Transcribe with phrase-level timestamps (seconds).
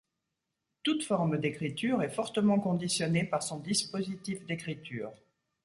[0.81, 5.11] Toute forme d'écriture est fortement conditionnée par son dispositif d'écriture.